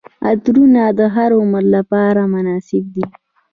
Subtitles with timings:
[0.27, 3.05] عطرونه د هر عمر لپاره مناسب دي.